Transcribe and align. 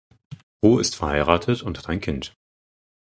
Ho 0.63 0.79
ist 0.79 0.95
verheiratet 0.95 1.61
und 1.61 1.77
hat 1.77 1.87
ein 1.87 2.01
Kind. 2.01 2.35